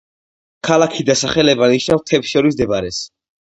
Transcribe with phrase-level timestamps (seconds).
[0.69, 3.07] ქალაქის დასახელება ნიშნავს მთებს შორის მდებარეს.